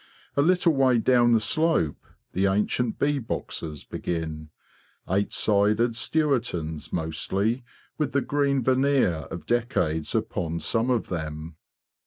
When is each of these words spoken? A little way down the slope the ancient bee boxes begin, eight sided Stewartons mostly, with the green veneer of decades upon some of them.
A 0.35 0.41
little 0.41 0.73
way 0.73 0.97
down 0.97 1.33
the 1.33 1.39
slope 1.39 2.07
the 2.33 2.47
ancient 2.47 2.97
bee 2.97 3.19
boxes 3.19 3.83
begin, 3.83 4.49
eight 5.07 5.31
sided 5.31 5.95
Stewartons 5.95 6.91
mostly, 6.91 7.63
with 7.99 8.11
the 8.11 8.21
green 8.21 8.63
veneer 8.63 9.27
of 9.29 9.45
decades 9.45 10.15
upon 10.15 10.59
some 10.59 10.89
of 10.89 11.09
them. 11.09 11.55